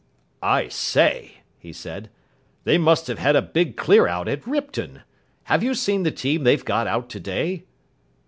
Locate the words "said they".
1.71-2.79